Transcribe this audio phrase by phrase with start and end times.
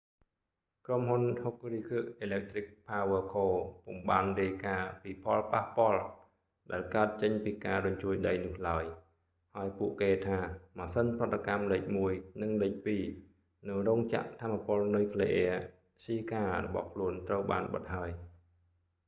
[0.87, 3.45] ក្រុមហ៊ុន hokuriku electric power co
[3.85, 6.01] ពុំបានរាយការណ៍ពីផលប៉ះពាល់
[6.71, 8.85] ដែលកើតចេញពីការរញ្ជួយដីនោះឡើយ
[9.55, 10.39] ហើយពួកគេថា
[10.77, 11.83] ម៉ាស៊ីនប្រតិកម្មលេខ
[12.13, 12.73] 1 និងលេខ
[13.21, 15.59] 2 នៅរោងចក្រថាមពលនុយក្លេអ៊ែរ
[16.03, 18.09] ស្ហ៊ីការបស់ខ្លួនត្រូវបានបិទហើយ